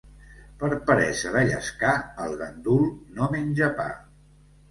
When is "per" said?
0.61-0.69